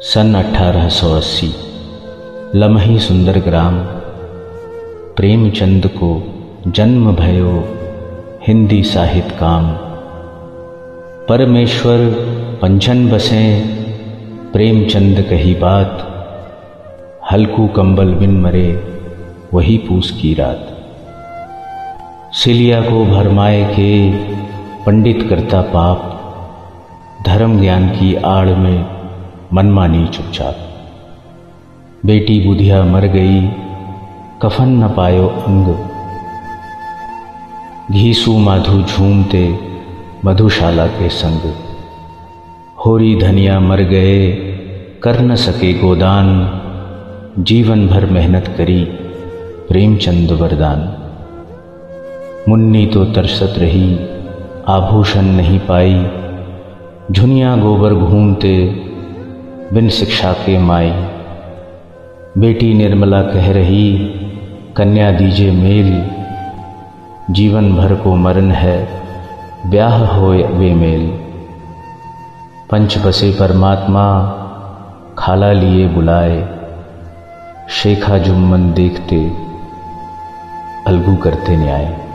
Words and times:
सन 0.00 0.34
1880 0.34 1.48
लमही 2.54 2.98
सुंदर 2.98 3.38
ग्राम 3.38 3.78
प्रेमचंद 5.16 5.86
को 5.86 6.22
जन्म 6.68 7.12
भयो 7.16 7.64
हिंदी 8.46 8.82
साहित्य 8.82 9.30
काम 9.30 9.72
परमेश्वर, 11.26 11.98
पंचन 12.62 13.08
बसे, 13.08 13.64
प्रेमचंद 14.52 15.20
कही 15.20 15.54
बात, 15.54 16.06
हल्कू 17.32 17.66
कंबल 17.66 18.14
बिन 18.14 18.40
मरे, 18.40 18.82
वही 19.54 19.78
पूस 19.78 20.18
की 20.22 20.34
रात। 20.34 20.68
सिलिया 22.32 22.80
को 22.80 23.04
भरमाए 23.04 23.64
के 23.64 24.12
पंडित 24.84 25.26
करता 25.30 25.60
पाप 25.60 26.14
धर्म 27.26 27.60
ज्ञान 27.60 27.88
की 27.88 28.14
आड़ 28.14 28.48
में 28.48 28.97
मनमानी 29.52 30.06
चुपचाप। 30.06 30.56
बेटी 32.06 32.46
बुधिया 32.46 32.82
मर 32.82 33.00
गई, 33.00 33.40
कफन 34.42 34.68
न 34.68 34.88
पायो 34.88 35.28
अंग। 35.28 35.74
घीसू 37.92 38.38
माधु 38.38 38.82
झूमते 38.82 39.58
मधुशाला 40.24 40.86
के 40.86 41.08
संग। 41.08 41.54
होरी 42.86 43.16
धनिया 43.16 43.60
मर 43.60 43.80
गए, 43.80 44.32
कर 45.02 45.20
न 45.20 45.34
सके 45.34 45.72
गोदान। 45.72 46.26
जीवन 47.38 47.88
भर 47.88 48.06
मेहनत 48.06 48.54
करी 48.58 48.84
प्रेमचंद 49.68 50.30
वरदान। 50.30 50.94
मुन्नी 52.48 52.86
तो 52.86 53.04
तरसत 53.04 53.54
रही, 53.58 53.98
आभूषण 54.68 55.22
नहीं 55.22 55.58
पाई। 55.58 56.06
झुनिया 57.12 57.56
गोबर 57.56 57.94
घूमते 57.94 58.88
बिन 59.72 59.88
शिक्षा 59.88 60.32
के 60.32 60.58
माई। 60.58 60.90
बेटी 62.38 62.74
निर्मला 62.74 63.22
कह 63.22 63.52
रही, 63.52 63.98
कन्या 64.76 65.12
दीजे 65.12 65.50
मेल 65.50 66.10
जीवन 67.30 67.76
भर 67.76 67.94
को 67.94 68.14
मरण 68.14 68.50
है, 68.50 68.88
ब्याह 69.66 70.06
हो 70.06 70.26
वे 70.28 70.74
मेल 70.74 71.10
पंच 72.70 72.98
बसे 72.98 73.30
परमात्मा, 73.30 74.22
खाला 75.18 75.52
लिए 75.52 75.88
बुलाए, 75.88 76.48
शेखा 77.68 78.18
जुम्मन 78.18 78.72
देखते, 78.72 79.32
अलगू 80.86 81.16
करते 81.16 81.56
न्याय। 81.56 82.07